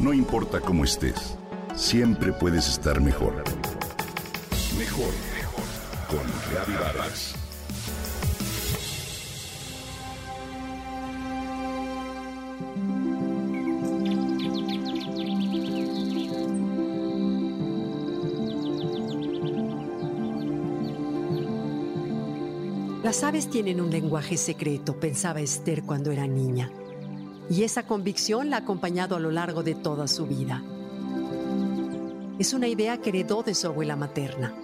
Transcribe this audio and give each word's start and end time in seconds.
No 0.00 0.14
importa 0.14 0.60
cómo 0.60 0.84
estés, 0.84 1.36
siempre 1.76 2.32
puedes 2.32 2.66
estar 2.68 3.02
mejor. 3.02 3.44
Mejor, 4.78 5.12
mejor. 5.34 5.64
Con 6.08 6.26
Reavivadas. 6.50 7.34
Las 23.02 23.22
aves 23.22 23.50
tienen 23.50 23.82
un 23.82 23.90
lenguaje 23.90 24.38
secreto, 24.38 24.98
pensaba 24.98 25.42
Esther 25.42 25.82
cuando 25.82 26.10
era 26.10 26.26
niña 26.26 26.70
y 27.50 27.64
esa 27.64 27.84
convicción 27.84 28.48
la 28.48 28.56
ha 28.56 28.60
acompañado 28.60 29.16
a 29.16 29.20
lo 29.20 29.32
largo 29.32 29.64
de 29.64 29.74
toda 29.74 30.06
su 30.06 30.26
vida. 30.26 30.62
Es 32.38 32.54
una 32.54 32.68
idea 32.68 32.98
que 32.98 33.10
heredó 33.10 33.42
de 33.42 33.54
su 33.54 33.66
abuela 33.66 33.96
materna. 33.96 34.54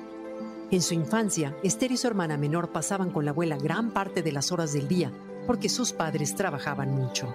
En 0.70 0.80
su 0.80 0.95
infancia, 0.95 1.54
Esther 1.64 1.92
y 1.92 1.96
su 1.96 2.06
hermana 2.06 2.38
menor 2.38 2.70
pasaban 2.70 3.10
con 3.10 3.24
la 3.24 3.32
abuela 3.32 3.59
gran 3.59 3.90
parte 3.90 4.22
de 4.22 4.32
las 4.32 4.52
horas 4.52 4.72
del 4.72 4.86
día 4.88 5.12
porque 5.46 5.68
sus 5.68 5.92
padres 5.92 6.34
trabajaban 6.36 6.95
mucho. 6.95 7.26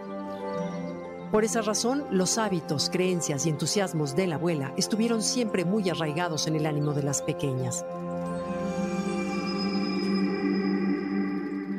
Por 1.31 1.45
esa 1.45 1.61
razón, 1.61 2.03
los 2.11 2.37
hábitos, 2.37 2.89
creencias 2.89 3.45
y 3.45 3.49
entusiasmos 3.49 4.15
de 4.15 4.27
la 4.27 4.35
abuela 4.35 4.73
estuvieron 4.77 5.21
siempre 5.21 5.63
muy 5.63 5.89
arraigados 5.89 6.47
en 6.47 6.55
el 6.55 6.65
ánimo 6.65 6.93
de 6.93 7.03
las 7.03 7.21
pequeñas. 7.21 7.85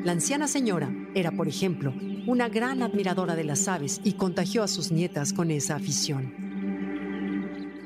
La 0.03 0.11
anciana 0.11 0.47
señora 0.47 0.91
era, 1.13 1.31
por 1.31 1.47
ejemplo, 1.47 1.93
una 2.25 2.47
gran 2.47 2.81
admiradora 2.81 3.35
de 3.35 3.43
las 3.43 3.67
aves 3.67 3.99
y 4.03 4.13
contagió 4.13 4.63
a 4.63 4.67
sus 4.67 4.91
nietas 4.91 5.33
con 5.33 5.51
esa 5.51 5.75
afición. 5.75 6.31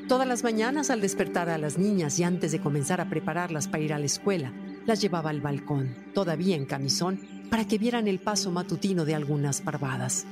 Todas 0.08 0.28
las 0.28 0.44
mañanas 0.44 0.90
al 0.90 1.02
despertar 1.02 1.50
a 1.50 1.58
las 1.58 1.78
niñas 1.78 2.18
y 2.20 2.24
antes 2.24 2.52
de 2.52 2.60
comenzar 2.60 3.02
a 3.02 3.10
prepararlas 3.10 3.68
para 3.68 3.84
ir 3.84 3.94
a 3.94 4.00
la 4.00 4.06
escuela, 4.06 4.54
las 4.86 5.02
llevaba 5.02 5.32
al 5.32 5.42
balcón, 5.42 5.96
todavía 6.14 6.56
en 6.56 6.66
camisón, 6.66 7.20
para 7.50 7.68
que 7.68 7.78
vieran 7.78 8.08
el 8.08 8.20
paso 8.20 8.52
matutino 8.52 9.06
de 9.06 9.16
algunas 9.16 9.60
parvadas. 9.60 10.26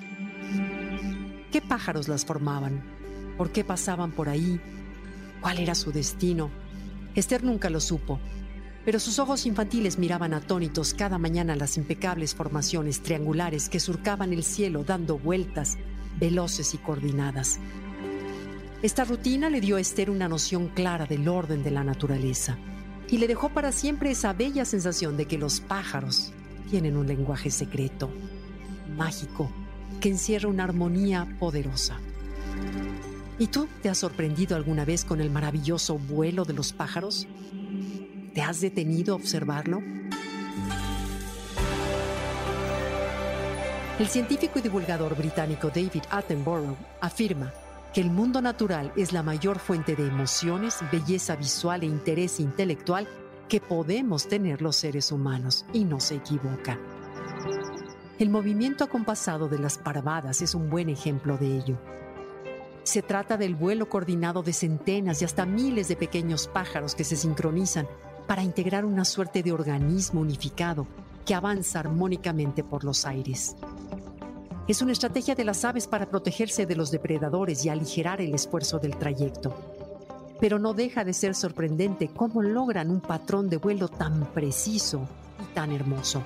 ¿Qué 1.52 1.62
pájaros 1.62 2.08
las 2.08 2.26
formaban? 2.26 2.84
¿Por 3.38 3.52
qué 3.52 3.64
pasaban 3.64 4.12
por 4.12 4.30
ahí? 4.30 4.62
¿Cuál 5.42 5.60
era 5.60 5.76
su 5.76 5.92
destino? 5.92 6.52
Esther 7.16 7.44
nunca 7.44 7.70
lo 7.70 7.80
supo, 7.80 8.20
pero 8.86 9.00
sus 9.00 9.18
ojos 9.18 9.48
infantiles 9.48 9.98
miraban 9.98 10.34
atónitos 10.34 10.94
cada 10.94 11.18
mañana 11.18 11.56
las 11.56 11.76
impecables 11.76 12.36
formaciones 12.36 13.02
triangulares 13.02 13.68
que 13.68 13.80
surcaban 13.80 14.32
el 14.32 14.44
cielo 14.44 14.84
dando 14.84 15.18
vueltas 15.18 15.78
veloces 16.20 16.74
y 16.76 16.78
coordinadas. 16.78 17.60
Esta 18.84 19.04
rutina 19.04 19.50
le 19.50 19.62
dio 19.62 19.78
a 19.78 19.82
Esther 19.82 20.12
una 20.12 20.30
noción 20.30 20.68
clara 20.68 21.08
del 21.08 21.28
orden 21.28 21.64
de 21.64 21.72
la 21.72 21.84
naturaleza 21.84 22.58
y 23.10 23.18
le 23.18 23.28
dejó 23.28 23.50
para 23.50 23.72
siempre 23.72 24.12
esa 24.12 24.34
bella 24.34 24.64
sensación 24.66 25.18
de 25.18 25.26
que 25.26 25.40
los 25.40 25.60
pájaros 25.60 26.32
tienen 26.70 26.96
un 26.96 27.08
lenguaje 27.08 27.50
secreto, 27.50 28.12
mágico, 28.96 29.50
que 30.00 30.10
encierra 30.10 30.50
una 30.50 30.64
armonía 30.64 31.28
poderosa. 31.40 31.98
¿Y 33.40 33.48
tú 33.48 33.68
te 33.82 33.90
has 33.90 33.98
sorprendido 33.98 34.56
alguna 34.56 34.86
vez 34.86 35.04
con 35.04 35.20
el 35.20 35.32
maravilloso 35.32 35.98
vuelo 35.98 36.46
de 36.46 36.54
los 36.54 36.72
pájaros? 36.72 37.28
¿Te 38.36 38.42
has 38.42 38.60
detenido 38.60 39.14
a 39.14 39.16
observarlo? 39.16 39.82
El 43.98 44.08
científico 44.10 44.60
y 44.60 44.62
divulgador 44.62 45.16
británico 45.16 45.70
David 45.70 46.04
Attenborough 46.10 46.76
afirma 47.00 47.54
que 47.94 48.02
el 48.02 48.12
mundo 48.12 48.42
natural 48.42 48.92
es 48.98 49.14
la 49.14 49.24
mayor 49.24 49.58
fuente 49.58 49.96
de 49.96 50.06
emociones, 50.06 50.80
belleza 50.92 51.38
visual 51.38 51.84
e 51.84 51.86
interés 51.86 52.42
intelectual 52.42 53.08
que 53.48 53.62
podemos 53.62 54.28
tener 54.28 54.62
los 54.62 54.76
seres 54.76 55.14
humanos, 55.14 55.66
y 55.72 55.86
no 55.86 56.02
se 56.02 56.16
equivoca. 56.16 56.78
El 58.20 58.30
movimiento 58.30 58.84
acompasado 58.84 59.48
de 59.48 59.60
las 59.60 59.78
parvadas 59.78 60.42
es 60.42 60.56
un 60.56 60.70
buen 60.70 60.90
ejemplo 60.90 61.38
de 61.38 61.56
ello. 61.56 61.78
Se 62.84 63.02
trata 63.02 63.38
del 63.38 63.56
vuelo 63.56 63.88
coordinado 63.88 64.44
de 64.44 64.52
centenas 64.52 65.22
y 65.22 65.26
hasta 65.26 65.46
miles 65.46 65.88
de 65.88 65.96
pequeños 65.96 66.50
pájaros 66.50 66.96
que 66.96 67.06
se 67.06 67.16
sincronizan 67.16 67.88
para 68.28 68.44
integrar 68.44 68.86
una 68.86 69.06
suerte 69.06 69.44
de 69.44 69.52
organismo 69.52 70.22
unificado 70.22 70.88
que 71.26 71.36
avanza 71.36 71.80
armónicamente 71.80 72.64
por 72.64 72.84
los 72.84 73.06
aires. 73.06 73.56
Es 74.68 74.82
una 74.82 74.94
estrategia 74.94 75.36
de 75.36 75.44
las 75.44 75.64
aves 75.64 75.88
para 75.88 76.08
protegerse 76.08 76.66
de 76.66 76.76
los 76.76 76.90
depredadores 76.90 77.64
y 77.66 77.70
aligerar 77.70 78.20
el 78.22 78.34
esfuerzo 78.34 78.80
del 78.80 78.98
trayecto. 78.98 79.54
Pero 80.40 80.60
no 80.60 80.74
deja 80.74 81.04
de 81.04 81.14
ser 81.14 81.36
sorprendente 81.36 82.10
cómo 82.10 82.42
logran 82.42 82.90
un 82.90 83.00
patrón 83.00 83.48
de 83.50 83.58
vuelo 83.58 83.88
tan 83.88 84.26
preciso 84.34 85.08
y 85.40 85.54
tan 85.54 85.72
hermoso. 85.72 86.24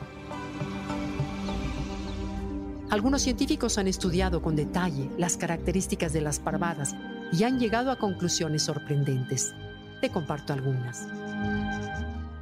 Algunos 2.89 3.21
científicos 3.21 3.77
han 3.77 3.87
estudiado 3.87 4.41
con 4.41 4.55
detalle 4.55 5.09
las 5.17 5.37
características 5.37 6.11
de 6.11 6.21
las 6.21 6.39
parvadas 6.39 6.95
y 7.31 7.43
han 7.43 7.59
llegado 7.59 7.91
a 7.91 7.97
conclusiones 7.97 8.63
sorprendentes. 8.63 9.53
Te 10.01 10.09
comparto 10.09 10.53
algunas. 10.53 11.07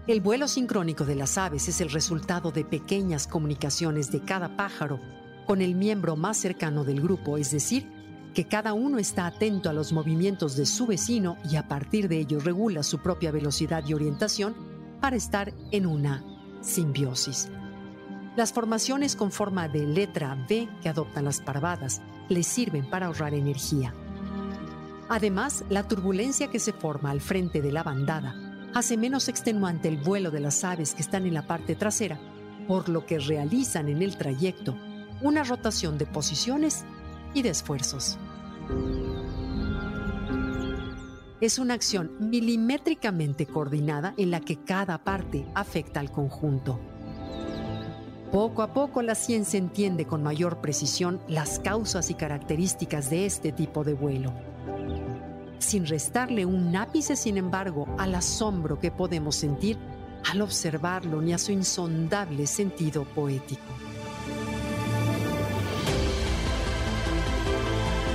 El 0.07 0.21
vuelo 0.21 0.47
sincrónico 0.47 1.03
de 1.03 1.15
las 1.15 1.37
aves 1.37 1.67
es 1.67 1.81
el 1.81 1.91
resultado 1.91 2.51
de 2.51 2.63
pequeñas 2.63 3.27
comunicaciones 3.27 4.09
de 4.09 4.21
cada 4.21 4.55
pájaro 4.55 5.01
con 5.45 5.61
el 5.61 5.75
miembro 5.75 6.15
más 6.15 6.37
cercano 6.37 6.85
del 6.85 7.01
grupo, 7.01 7.37
es 7.37 7.51
decir, 7.51 7.91
que 8.33 8.45
cada 8.47 8.71
uno 8.71 8.99
está 8.99 9.25
atento 9.25 9.69
a 9.69 9.73
los 9.73 9.91
movimientos 9.91 10.55
de 10.55 10.65
su 10.65 10.87
vecino 10.87 11.35
y 11.51 11.57
a 11.57 11.67
partir 11.67 12.07
de 12.07 12.19
ello 12.19 12.39
regula 12.39 12.83
su 12.83 12.99
propia 12.99 13.31
velocidad 13.31 13.83
y 13.85 13.95
orientación 13.95 14.55
para 15.01 15.17
estar 15.17 15.53
en 15.71 15.85
una 15.85 16.23
simbiosis. 16.61 17.49
Las 18.37 18.53
formaciones 18.53 19.17
con 19.17 19.29
forma 19.29 19.67
de 19.67 19.85
letra 19.85 20.37
V 20.49 20.69
que 20.81 20.87
adoptan 20.87 21.25
las 21.25 21.41
parvadas 21.41 22.01
les 22.29 22.47
sirven 22.47 22.89
para 22.89 23.07
ahorrar 23.07 23.33
energía. 23.33 23.93
Además, 25.09 25.65
la 25.67 25.85
turbulencia 25.85 26.49
que 26.49 26.59
se 26.59 26.71
forma 26.71 27.11
al 27.11 27.19
frente 27.19 27.61
de 27.61 27.73
la 27.73 27.83
bandada 27.83 28.46
hace 28.77 28.95
menos 28.95 29.27
extenuante 29.27 29.87
el 29.87 29.97
vuelo 29.97 30.29
de 30.29 30.39
las 30.39 30.63
aves 30.63 30.93
que 30.93 31.01
están 31.01 31.25
en 31.25 31.33
la 31.33 31.47
parte 31.47 31.75
trasera, 31.75 32.19
por 32.67 32.89
lo 32.89 33.07
que 33.07 33.17
realizan 33.17 33.89
en 33.89 34.03
el 34.03 34.17
trayecto 34.17 34.77
una 35.21 35.43
rotación 35.43 35.97
de 35.97 36.05
posiciones 36.05 36.85
y 37.33 37.41
de 37.41 37.49
esfuerzos. 37.49 38.19
Es 41.41 41.57
una 41.57 41.73
acción 41.73 42.11
milimétricamente 42.19 43.47
coordinada 43.47 44.13
en 44.15 44.29
la 44.29 44.41
que 44.41 44.57
cada 44.57 45.03
parte 45.03 45.47
afecta 45.55 45.99
al 45.99 46.11
conjunto. 46.11 46.79
Poco 48.31 48.61
a 48.61 48.73
poco 48.73 49.01
la 49.01 49.15
ciencia 49.15 49.57
entiende 49.57 50.05
con 50.05 50.21
mayor 50.21 50.61
precisión 50.61 51.19
las 51.27 51.59
causas 51.59 52.11
y 52.11 52.13
características 52.13 53.09
de 53.09 53.25
este 53.25 53.51
tipo 53.51 53.83
de 53.83 53.93
vuelo 53.93 54.33
sin 55.59 55.85
restarle 55.85 56.45
un 56.45 56.75
ápice, 56.75 57.15
sin 57.15 57.37
embargo, 57.37 57.87
al 57.97 58.15
asombro 58.15 58.79
que 58.79 58.91
podemos 58.91 59.35
sentir 59.35 59.77
al 60.29 60.41
observarlo 60.41 61.21
ni 61.21 61.33
a 61.33 61.37
su 61.37 61.51
insondable 61.51 62.47
sentido 62.47 63.05
poético. 63.05 63.61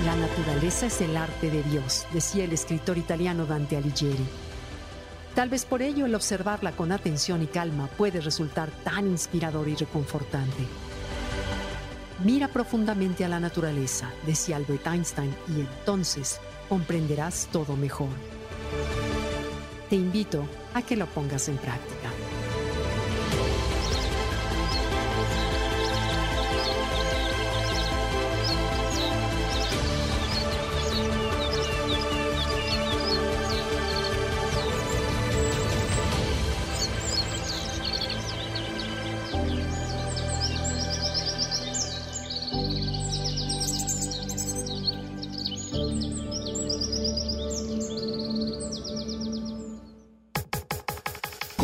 La 0.04 0.16
naturaleza 0.16 0.86
es 0.86 1.00
el 1.00 1.16
arte 1.16 1.50
de 1.50 1.62
Dios, 1.62 2.06
decía 2.12 2.44
el 2.44 2.52
escritor 2.52 2.98
italiano 2.98 3.46
Dante 3.46 3.76
Alighieri. 3.76 4.26
Tal 5.34 5.48
vez 5.48 5.64
por 5.64 5.80
ello 5.80 6.04
el 6.04 6.14
observarla 6.14 6.72
con 6.72 6.92
atención 6.92 7.42
y 7.42 7.46
calma 7.46 7.86
puede 7.86 8.20
resultar 8.20 8.70
tan 8.84 9.06
inspirador 9.06 9.68
y 9.68 9.76
reconfortante. 9.76 10.66
Mira 12.24 12.48
profundamente 12.48 13.24
a 13.24 13.28
la 13.28 13.40
naturaleza, 13.40 14.10
decía 14.26 14.56
Albert 14.56 14.86
Einstein, 14.86 15.34
y 15.48 15.60
entonces 15.60 16.40
comprenderás 16.68 17.48
todo 17.52 17.76
mejor. 17.76 18.08
Te 19.90 19.96
invito 19.96 20.46
a 20.74 20.82
que 20.82 20.96
lo 20.96 21.06
pongas 21.06 21.48
en 21.48 21.58
práctica. 21.58 22.01